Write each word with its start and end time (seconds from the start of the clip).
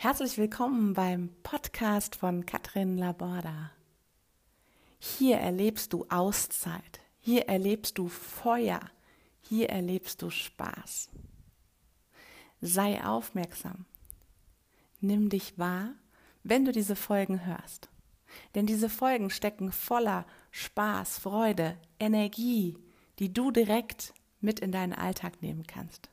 Herzlich 0.00 0.38
willkommen 0.38 0.94
beim 0.94 1.30
Podcast 1.42 2.14
von 2.14 2.46
Katrin 2.46 2.96
Laborda. 2.96 3.72
Hier 5.00 5.38
erlebst 5.38 5.92
du 5.92 6.06
Auszeit, 6.08 7.00
hier 7.18 7.48
erlebst 7.48 7.98
du 7.98 8.06
Feuer, 8.06 8.78
hier 9.40 9.70
erlebst 9.70 10.22
du 10.22 10.30
Spaß. 10.30 11.10
Sei 12.60 13.04
aufmerksam. 13.04 13.86
Nimm 15.00 15.30
dich 15.30 15.58
wahr, 15.58 15.94
wenn 16.44 16.64
du 16.64 16.70
diese 16.70 16.94
Folgen 16.94 17.44
hörst. 17.44 17.88
Denn 18.54 18.66
diese 18.66 18.88
Folgen 18.88 19.30
stecken 19.30 19.72
voller 19.72 20.26
Spaß, 20.52 21.18
Freude, 21.18 21.76
Energie, 21.98 22.78
die 23.18 23.32
du 23.32 23.50
direkt 23.50 24.14
mit 24.40 24.60
in 24.60 24.70
deinen 24.70 24.92
Alltag 24.92 25.42
nehmen 25.42 25.66
kannst. 25.66 26.08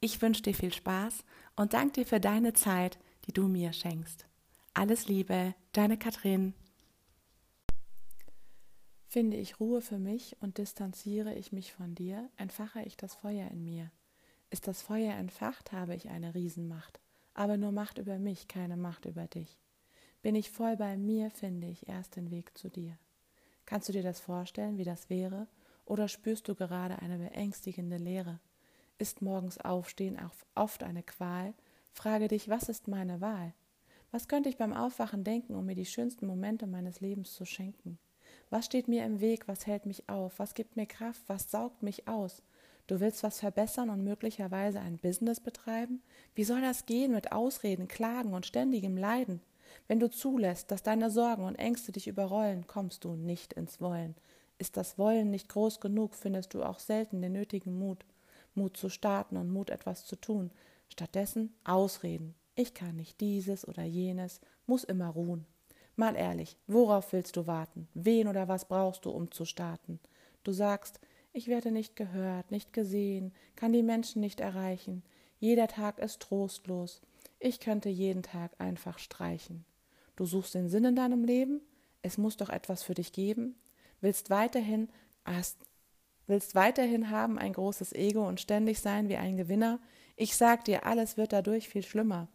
Ich 0.00 0.22
wünsche 0.22 0.40
dir 0.40 0.54
viel 0.54 0.72
Spaß 0.72 1.22
und 1.56 1.74
danke 1.74 2.00
dir 2.00 2.06
für 2.06 2.20
deine 2.20 2.54
Zeit, 2.54 2.98
die 3.30 3.34
du 3.34 3.46
mir 3.46 3.72
schenkst. 3.72 4.26
Alles 4.74 5.06
Liebe, 5.06 5.54
deine 5.70 5.96
Katrin. 5.96 6.52
Finde 9.06 9.36
ich 9.36 9.60
Ruhe 9.60 9.82
für 9.82 10.00
mich 10.00 10.36
und 10.40 10.58
distanziere 10.58 11.36
ich 11.36 11.52
mich 11.52 11.72
von 11.72 11.94
dir, 11.94 12.28
entfache 12.38 12.82
ich 12.82 12.96
das 12.96 13.14
Feuer 13.14 13.48
in 13.52 13.64
mir. 13.64 13.92
Ist 14.50 14.66
das 14.66 14.82
Feuer 14.82 15.14
entfacht, 15.14 15.70
habe 15.70 15.94
ich 15.94 16.08
eine 16.08 16.34
Riesenmacht, 16.34 16.98
aber 17.32 17.56
nur 17.56 17.70
Macht 17.70 17.98
über 17.98 18.18
mich, 18.18 18.48
keine 18.48 18.76
Macht 18.76 19.04
über 19.04 19.28
dich. 19.28 19.60
Bin 20.22 20.34
ich 20.34 20.50
voll 20.50 20.76
bei 20.76 20.96
mir, 20.96 21.30
finde 21.30 21.68
ich 21.68 21.88
erst 21.88 22.16
den 22.16 22.32
Weg 22.32 22.58
zu 22.58 22.68
dir. 22.68 22.98
Kannst 23.64 23.88
du 23.88 23.92
dir 23.92 24.02
das 24.02 24.18
vorstellen, 24.18 24.76
wie 24.76 24.84
das 24.84 25.08
wäre, 25.08 25.46
oder 25.84 26.08
spürst 26.08 26.48
du 26.48 26.56
gerade 26.56 26.98
eine 26.98 27.18
beängstigende 27.18 27.96
Leere? 27.96 28.40
Ist 28.98 29.22
morgens 29.22 29.58
Aufstehen 29.58 30.18
auch 30.18 30.34
oft 30.56 30.82
eine 30.82 31.04
Qual, 31.04 31.54
Frage 31.92 32.28
dich, 32.28 32.48
was 32.48 32.68
ist 32.68 32.88
meine 32.88 33.20
Wahl? 33.20 33.52
Was 34.10 34.26
könnte 34.26 34.48
ich 34.48 34.56
beim 34.56 34.72
Aufwachen 34.72 35.24
denken, 35.24 35.54
um 35.54 35.66
mir 35.66 35.74
die 35.74 35.86
schönsten 35.86 36.26
Momente 36.26 36.66
meines 36.66 37.00
Lebens 37.00 37.34
zu 37.34 37.44
schenken? 37.44 37.98
Was 38.48 38.66
steht 38.66 38.88
mir 38.88 39.04
im 39.04 39.20
Weg, 39.20 39.46
was 39.46 39.66
hält 39.66 39.86
mich 39.86 40.08
auf, 40.08 40.38
was 40.38 40.54
gibt 40.54 40.76
mir 40.76 40.86
Kraft, 40.86 41.22
was 41.28 41.50
saugt 41.50 41.82
mich 41.82 42.08
aus? 42.08 42.42
Du 42.86 42.98
willst 42.98 43.22
was 43.22 43.38
verbessern 43.38 43.90
und 43.90 44.02
möglicherweise 44.02 44.80
ein 44.80 44.98
Business 44.98 45.38
betreiben? 45.38 46.02
Wie 46.34 46.42
soll 46.42 46.60
das 46.60 46.86
gehen 46.86 47.12
mit 47.12 47.30
Ausreden, 47.30 47.86
Klagen 47.86 48.34
und 48.34 48.46
ständigem 48.46 48.96
Leiden? 48.96 49.40
Wenn 49.86 50.00
du 50.00 50.10
zulässt, 50.10 50.72
dass 50.72 50.82
deine 50.82 51.10
Sorgen 51.10 51.44
und 51.44 51.54
Ängste 51.54 51.92
dich 51.92 52.08
überrollen, 52.08 52.66
kommst 52.66 53.04
du 53.04 53.14
nicht 53.14 53.52
ins 53.52 53.80
Wollen. 53.80 54.16
Ist 54.58 54.76
das 54.76 54.98
Wollen 54.98 55.30
nicht 55.30 55.48
groß 55.48 55.80
genug, 55.80 56.16
findest 56.16 56.54
du 56.54 56.64
auch 56.64 56.80
selten 56.80 57.22
den 57.22 57.32
nötigen 57.32 57.78
Mut. 57.78 58.04
Mut 58.54 58.76
zu 58.76 58.88
starten 58.88 59.36
und 59.36 59.52
Mut 59.52 59.70
etwas 59.70 60.04
zu 60.04 60.16
tun, 60.16 60.50
Stattdessen 60.90 61.54
Ausreden. 61.64 62.34
Ich 62.54 62.74
kann 62.74 62.96
nicht 62.96 63.20
dieses 63.20 63.66
oder 63.66 63.84
jenes, 63.84 64.40
muss 64.66 64.84
immer 64.84 65.08
ruhen. 65.08 65.46
Mal 65.96 66.16
ehrlich, 66.16 66.56
worauf 66.66 67.12
willst 67.12 67.36
du 67.36 67.46
warten? 67.46 67.88
Wen 67.94 68.28
oder 68.28 68.48
was 68.48 68.66
brauchst 68.66 69.04
du, 69.04 69.10
um 69.10 69.30
zu 69.30 69.44
starten? 69.44 70.00
Du 70.44 70.52
sagst, 70.52 71.00
ich 71.32 71.48
werde 71.48 71.70
nicht 71.70 71.96
gehört, 71.96 72.50
nicht 72.50 72.72
gesehen, 72.72 73.32
kann 73.54 73.72
die 73.72 73.82
Menschen 73.82 74.20
nicht 74.20 74.40
erreichen. 74.40 75.02
Jeder 75.38 75.68
Tag 75.68 75.98
ist 75.98 76.20
trostlos. 76.20 77.02
Ich 77.38 77.60
könnte 77.60 77.88
jeden 77.88 78.22
Tag 78.22 78.52
einfach 78.58 78.98
streichen. 78.98 79.64
Du 80.16 80.26
suchst 80.26 80.54
den 80.54 80.68
Sinn 80.68 80.84
in 80.84 80.96
deinem 80.96 81.24
Leben? 81.24 81.62
Es 82.02 82.18
muss 82.18 82.36
doch 82.36 82.50
etwas 82.50 82.82
für 82.82 82.94
dich 82.94 83.12
geben? 83.12 83.54
Willst 84.00 84.28
weiterhin, 84.28 84.88
hast, 85.24 85.58
willst 86.26 86.54
weiterhin 86.54 87.10
haben 87.10 87.38
ein 87.38 87.52
großes 87.52 87.92
Ego 87.92 88.26
und 88.26 88.40
ständig 88.40 88.80
sein 88.80 89.08
wie 89.08 89.16
ein 89.16 89.36
Gewinner? 89.36 89.80
Ich 90.20 90.36
sag 90.36 90.66
dir, 90.66 90.84
alles 90.84 91.16
wird 91.16 91.32
dadurch 91.32 91.70
viel 91.70 91.82
schlimmer. 91.82 92.28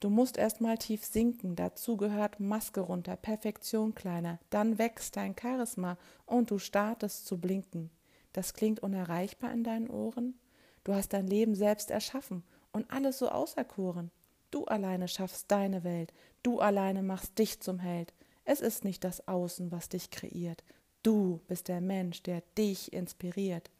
Du 0.00 0.08
musst 0.08 0.38
erst 0.38 0.62
mal 0.62 0.78
tief 0.78 1.04
sinken, 1.04 1.54
dazu 1.54 1.98
gehört 1.98 2.40
Maske 2.40 2.80
runter, 2.80 3.14
Perfektion 3.14 3.94
kleiner, 3.94 4.38
dann 4.48 4.78
wächst 4.78 5.18
dein 5.18 5.36
Charisma 5.38 5.98
und 6.24 6.50
du 6.50 6.58
startest 6.58 7.26
zu 7.26 7.38
blinken. 7.38 7.90
Das 8.32 8.54
klingt 8.54 8.80
unerreichbar 8.80 9.52
in 9.52 9.64
deinen 9.64 9.90
Ohren? 9.90 10.38
Du 10.82 10.94
hast 10.94 11.12
dein 11.12 11.26
Leben 11.26 11.54
selbst 11.54 11.90
erschaffen 11.90 12.42
und 12.72 12.90
alles 12.90 13.18
so 13.18 13.28
auserkoren. 13.28 14.10
Du 14.50 14.64
alleine 14.64 15.06
schaffst 15.06 15.50
deine 15.50 15.84
Welt, 15.84 16.14
du 16.42 16.58
alleine 16.58 17.02
machst 17.02 17.38
dich 17.38 17.60
zum 17.60 17.80
Held. 17.80 18.14
Es 18.46 18.62
ist 18.62 18.82
nicht 18.82 19.04
das 19.04 19.28
Außen, 19.28 19.70
was 19.70 19.90
dich 19.90 20.10
kreiert. 20.10 20.64
Du 21.02 21.42
bist 21.48 21.68
der 21.68 21.82
Mensch, 21.82 22.22
der 22.22 22.42
dich 22.56 22.94
inspiriert. 22.94 23.70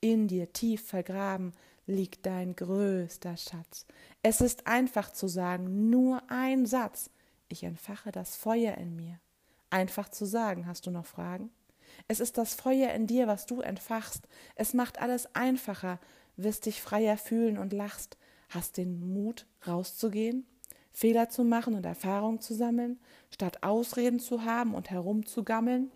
In 0.00 0.26
dir 0.26 0.52
tief 0.52 0.84
vergraben 0.88 1.52
liegt 1.90 2.24
dein 2.24 2.56
größter 2.56 3.36
Schatz. 3.36 3.84
Es 4.22 4.40
ist 4.40 4.66
einfach 4.66 5.12
zu 5.12 5.28
sagen, 5.28 5.90
nur 5.90 6.22
ein 6.30 6.64
Satz. 6.64 7.10
Ich 7.48 7.64
entfache 7.64 8.12
das 8.12 8.36
Feuer 8.36 8.76
in 8.76 8.96
mir. 8.96 9.18
Einfach 9.70 10.08
zu 10.08 10.24
sagen, 10.24 10.66
hast 10.66 10.86
du 10.86 10.90
noch 10.90 11.06
Fragen? 11.06 11.50
Es 12.08 12.20
ist 12.20 12.38
das 12.38 12.54
Feuer 12.54 12.90
in 12.90 13.06
dir, 13.06 13.26
was 13.26 13.46
du 13.46 13.60
entfachst. 13.60 14.26
Es 14.54 14.72
macht 14.72 15.00
alles 15.00 15.34
einfacher, 15.34 15.98
wirst 16.36 16.66
dich 16.66 16.80
freier 16.80 17.18
fühlen 17.18 17.58
und 17.58 17.72
lachst. 17.72 18.16
Hast 18.48 18.76
den 18.76 19.12
Mut, 19.12 19.46
rauszugehen, 19.66 20.44
Fehler 20.92 21.28
zu 21.28 21.44
machen 21.44 21.74
und 21.74 21.86
Erfahrung 21.86 22.40
zu 22.40 22.54
sammeln, 22.54 22.98
statt 23.30 23.62
Ausreden 23.62 24.18
zu 24.18 24.44
haben 24.44 24.74
und 24.74 24.90
herumzugammeln? 24.90 25.90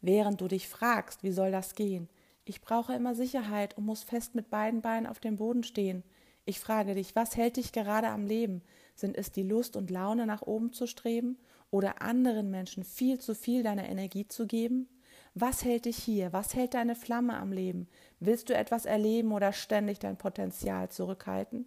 Während 0.00 0.40
du 0.40 0.48
dich 0.48 0.68
fragst, 0.68 1.22
wie 1.22 1.32
soll 1.32 1.50
das 1.50 1.74
gehen, 1.74 2.08
ich 2.48 2.60
brauche 2.60 2.94
immer 2.94 3.14
Sicherheit 3.14 3.76
und 3.76 3.84
muss 3.84 4.02
fest 4.02 4.34
mit 4.34 4.50
beiden 4.50 4.80
Beinen 4.80 5.06
auf 5.06 5.20
dem 5.20 5.36
Boden 5.36 5.62
stehen. 5.62 6.02
Ich 6.44 6.60
frage 6.60 6.94
dich, 6.94 7.14
was 7.14 7.36
hält 7.36 7.56
dich 7.56 7.72
gerade 7.72 8.08
am 8.08 8.26
Leben? 8.26 8.62
Sind 8.94 9.16
es 9.16 9.30
die 9.30 9.42
Lust 9.42 9.76
und 9.76 9.90
Laune, 9.90 10.26
nach 10.26 10.42
oben 10.42 10.72
zu 10.72 10.86
streben 10.86 11.38
oder 11.70 12.00
anderen 12.00 12.50
Menschen 12.50 12.84
viel 12.84 13.18
zu 13.18 13.34
viel 13.34 13.62
deiner 13.62 13.88
Energie 13.88 14.26
zu 14.26 14.46
geben? 14.46 14.88
Was 15.34 15.64
hält 15.64 15.84
dich 15.84 15.98
hier? 15.98 16.32
Was 16.32 16.54
hält 16.54 16.74
deine 16.74 16.94
Flamme 16.94 17.36
am 17.36 17.52
Leben? 17.52 17.86
Willst 18.18 18.48
du 18.48 18.54
etwas 18.54 18.86
erleben 18.86 19.32
oder 19.32 19.52
ständig 19.52 19.98
dein 19.98 20.16
Potenzial 20.16 20.88
zurückhalten? 20.88 21.66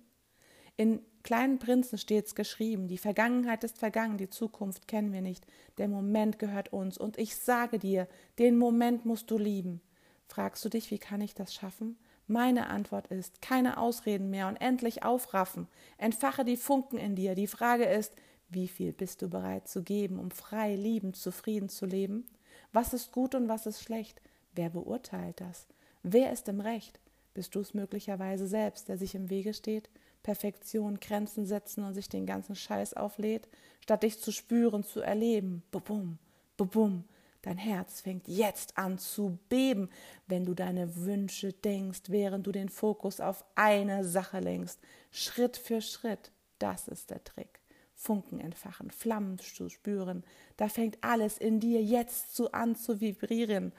In 0.77 1.01
Kleinen 1.23 1.59
Prinzen 1.59 1.99
steht's 1.99 2.33
geschrieben, 2.33 2.87
die 2.87 2.97
Vergangenheit 2.97 3.63
ist 3.63 3.77
vergangen, 3.77 4.17
die 4.17 4.29
Zukunft 4.29 4.87
kennen 4.87 5.13
wir 5.13 5.21
nicht, 5.21 5.45
der 5.77 5.87
Moment 5.87 6.39
gehört 6.39 6.73
uns, 6.73 6.97
und 6.97 7.19
ich 7.19 7.35
sage 7.35 7.77
dir, 7.77 8.07
den 8.39 8.57
Moment 8.57 9.05
musst 9.05 9.29
du 9.29 9.37
lieben. 9.37 9.81
Fragst 10.31 10.63
du 10.63 10.69
dich, 10.69 10.91
wie 10.91 10.97
kann 10.97 11.19
ich 11.19 11.35
das 11.35 11.53
schaffen? 11.53 11.97
Meine 12.25 12.67
Antwort 12.67 13.07
ist, 13.07 13.41
keine 13.41 13.77
Ausreden 13.77 14.29
mehr 14.29 14.47
und 14.47 14.55
endlich 14.55 15.03
aufraffen. 15.03 15.67
Entfache 15.97 16.45
die 16.45 16.55
Funken 16.55 16.97
in 16.97 17.17
dir. 17.17 17.35
Die 17.35 17.47
Frage 17.47 17.83
ist, 17.83 18.13
wie 18.47 18.69
viel 18.69 18.93
bist 18.93 19.21
du 19.21 19.27
bereit 19.27 19.67
zu 19.67 19.83
geben, 19.83 20.19
um 20.19 20.31
frei, 20.31 20.77
liebend, 20.77 21.17
zufrieden 21.17 21.67
zu 21.67 21.85
leben? 21.85 22.25
Was 22.71 22.93
ist 22.93 23.11
gut 23.11 23.35
und 23.35 23.49
was 23.49 23.65
ist 23.65 23.83
schlecht? 23.83 24.21
Wer 24.55 24.69
beurteilt 24.69 25.41
das? 25.41 25.67
Wer 26.01 26.31
ist 26.31 26.47
im 26.47 26.61
Recht? 26.61 27.01
Bist 27.33 27.53
du 27.55 27.59
es 27.59 27.73
möglicherweise 27.73 28.47
selbst, 28.47 28.87
der 28.87 28.97
sich 28.97 29.15
im 29.15 29.29
Wege 29.29 29.53
steht? 29.53 29.89
Perfektion, 30.23 31.01
Grenzen 31.01 31.45
setzen 31.45 31.83
und 31.83 31.93
sich 31.93 32.07
den 32.07 32.25
ganzen 32.25 32.55
Scheiß 32.55 32.93
auflädt, 32.93 33.49
statt 33.81 34.03
dich 34.03 34.21
zu 34.21 34.31
spüren, 34.31 34.85
zu 34.85 35.01
erleben. 35.01 35.61
Bubum, 35.71 36.19
bubum, 36.55 37.03
Dein 37.41 37.57
Herz 37.57 38.01
fängt 38.01 38.27
jetzt 38.27 38.77
an 38.77 38.99
zu 38.99 39.39
beben, 39.49 39.89
wenn 40.27 40.45
du 40.45 40.53
deine 40.53 40.95
Wünsche 40.95 41.53
denkst, 41.53 42.03
während 42.07 42.45
du 42.45 42.51
den 42.51 42.69
Fokus 42.69 43.19
auf 43.19 43.43
eine 43.55 44.05
Sache 44.05 44.39
lenkst. 44.39 44.79
Schritt 45.11 45.57
für 45.57 45.81
Schritt. 45.81 46.31
Das 46.59 46.87
ist 46.87 47.09
der 47.09 47.23
Trick. 47.23 47.59
Funken 47.95 48.39
entfachen, 48.39 48.91
Flammen 48.91 49.39
zu 49.39 49.69
spüren. 49.69 50.23
Da 50.57 50.69
fängt 50.69 51.03
alles 51.03 51.37
in 51.37 51.59
dir 51.59 51.81
jetzt 51.81 52.35
zu 52.35 52.51
an 52.51 52.75
zu 52.75 53.01
vibrieren. 53.01 53.71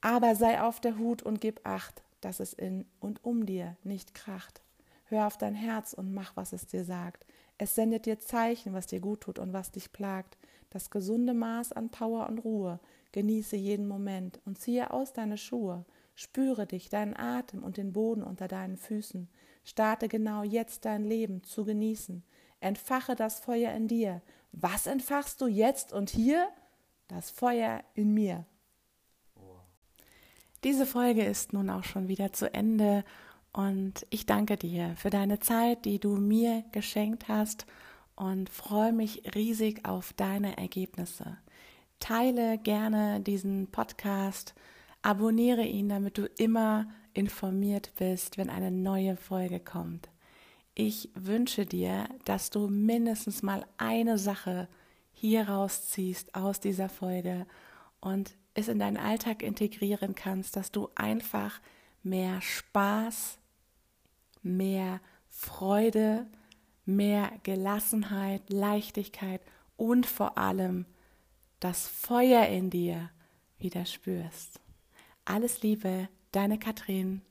Aber 0.00 0.34
sei 0.34 0.60
auf 0.60 0.80
der 0.80 0.98
Hut 0.98 1.22
und 1.22 1.40
gib 1.40 1.60
Acht, 1.64 2.02
dass 2.20 2.40
es 2.40 2.52
in 2.52 2.86
und 3.00 3.24
um 3.24 3.46
dir 3.46 3.76
nicht 3.84 4.14
kracht. 4.14 4.62
Hör 5.06 5.26
auf 5.26 5.38
dein 5.38 5.54
Herz 5.54 5.92
und 5.92 6.12
mach, 6.12 6.36
was 6.36 6.52
es 6.52 6.66
dir 6.66 6.84
sagt. 6.84 7.24
Es 7.56 7.74
sendet 7.74 8.06
dir 8.06 8.18
Zeichen, 8.18 8.72
was 8.72 8.86
dir 8.86 9.00
gut 9.00 9.22
tut 9.22 9.38
und 9.38 9.52
was 9.52 9.72
dich 9.72 9.92
plagt 9.92 10.36
das 10.70 10.90
gesunde 10.90 11.34
Maß 11.34 11.72
an 11.72 11.90
Power 11.90 12.28
und 12.28 12.38
Ruhe. 12.38 12.80
Genieße 13.12 13.56
jeden 13.56 13.88
Moment 13.88 14.40
und 14.44 14.58
ziehe 14.58 14.92
aus 14.92 15.12
deine 15.12 15.38
Schuhe. 15.38 15.84
Spüre 16.14 16.66
dich, 16.66 16.88
deinen 16.88 17.16
Atem 17.16 17.62
und 17.62 17.76
den 17.76 17.92
Boden 17.92 18.22
unter 18.22 18.48
deinen 18.48 18.76
Füßen. 18.76 19.28
Starte 19.64 20.08
genau 20.08 20.42
jetzt 20.42 20.84
dein 20.84 21.04
Leben 21.04 21.42
zu 21.44 21.64
genießen. 21.64 22.22
Entfache 22.60 23.14
das 23.14 23.38
Feuer 23.38 23.72
in 23.72 23.88
dir. 23.88 24.20
Was 24.52 24.86
entfachst 24.86 25.40
du 25.40 25.46
jetzt 25.46 25.92
und 25.92 26.10
hier? 26.10 26.48
Das 27.06 27.30
Feuer 27.30 27.82
in 27.94 28.12
mir. 28.12 28.44
Diese 30.64 30.86
Folge 30.86 31.24
ist 31.24 31.52
nun 31.52 31.70
auch 31.70 31.84
schon 31.84 32.08
wieder 32.08 32.32
zu 32.32 32.52
Ende 32.52 33.04
und 33.52 34.06
ich 34.10 34.26
danke 34.26 34.56
dir 34.56 34.94
für 34.96 35.08
deine 35.08 35.38
Zeit, 35.38 35.84
die 35.84 36.00
du 36.00 36.16
mir 36.16 36.64
geschenkt 36.72 37.28
hast 37.28 37.64
und 38.18 38.50
freue 38.50 38.92
mich 38.92 39.22
riesig 39.36 39.84
auf 39.84 40.12
deine 40.12 40.58
Ergebnisse. 40.58 41.38
Teile 42.00 42.58
gerne 42.58 43.20
diesen 43.20 43.70
Podcast, 43.70 44.54
abonniere 45.02 45.62
ihn, 45.62 45.88
damit 45.88 46.18
du 46.18 46.26
immer 46.26 46.88
informiert 47.14 47.92
bist, 47.96 48.36
wenn 48.36 48.50
eine 48.50 48.72
neue 48.72 49.16
Folge 49.16 49.60
kommt. 49.60 50.08
ich 50.74 51.10
wünsche 51.14 51.66
dir, 51.66 52.08
dass 52.24 52.50
du 52.50 52.68
mindestens 52.68 53.42
mal 53.42 53.66
eine 53.78 54.16
Sache 54.16 54.68
hier 55.12 55.48
rausziehst 55.48 56.36
aus 56.36 56.60
dieser 56.60 56.88
Folge 56.88 57.46
und 58.00 58.36
es 58.54 58.68
in 58.68 58.78
deinen 58.78 58.96
Alltag 58.96 59.42
integrieren 59.42 60.14
kannst, 60.14 60.54
dass 60.54 60.70
du 60.70 60.88
einfach 60.94 61.60
mehr 62.04 62.40
Spaß, 62.40 63.38
mehr 64.42 65.00
Freude, 65.28 66.26
mehr 66.88 67.30
Gelassenheit, 67.44 68.50
Leichtigkeit 68.50 69.40
und 69.76 70.06
vor 70.06 70.38
allem 70.38 70.86
das 71.60 71.86
Feuer 71.86 72.46
in 72.46 72.70
dir 72.70 73.10
wieder 73.58 73.84
spürst. 73.86 74.60
Alles 75.24 75.62
Liebe, 75.62 76.08
deine 76.32 76.58
Katrin. 76.58 77.22